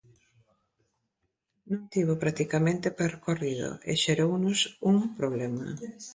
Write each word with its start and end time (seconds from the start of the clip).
Non 1.71 1.81
tivo 1.93 2.13
practicamente 2.23 2.87
percorrido 3.01 3.69
e 3.89 3.91
xerounos 4.03 4.59
un 4.91 4.97
problema. 5.17 5.65